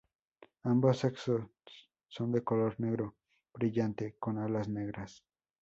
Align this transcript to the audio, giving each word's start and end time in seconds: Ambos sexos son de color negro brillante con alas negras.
Ambos 0.63 0.97
sexos 0.97 1.43
son 2.07 2.31
de 2.31 2.43
color 2.43 2.73
negro 2.79 3.13
brillante 3.53 4.15
con 4.17 4.39
alas 4.39 4.67
negras. 4.67 5.23